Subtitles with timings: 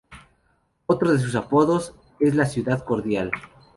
[0.87, 3.29] Otro de sus apodos es La ciudad Cordial.